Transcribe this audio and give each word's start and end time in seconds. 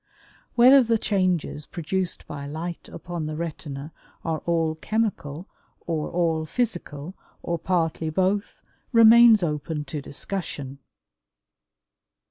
Whether 0.55 0.81
the 0.81 0.97
changes 0.97 1.67
produced 1.67 2.25
by 2.25 2.47
light 2.47 2.89
upon 2.89 3.27
the 3.27 3.35
retina 3.35 3.93
are 4.25 4.39
all 4.47 4.73
chemical 4.73 5.47
or 5.85 6.09
all 6.09 6.43
physical 6.47 7.13
or 7.43 7.59
partly 7.59 8.09
both 8.09 8.63
remains 8.91 9.43
open 9.43 9.85
to 9.85 10.01
discussion. 10.01 10.79